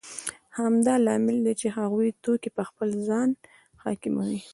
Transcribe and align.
همدا 0.57 0.93
لامل 1.05 1.37
دی 1.45 1.53
چې 1.61 1.67
هغوی 1.77 2.09
توکي 2.23 2.49
په 2.57 2.63
خپل 2.69 2.89
ځان 3.07 3.29
حاکموي 3.83 4.39